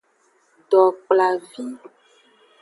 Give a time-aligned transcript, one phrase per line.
[0.69, 1.63] Dokplavi.